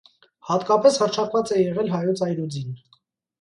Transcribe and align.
Հատկապես 0.51 0.97
հռչակված 1.01 1.51
է 1.57 1.59
եղել 1.59 1.93
հայոց 1.97 2.25
այրուձին։ 2.29 2.75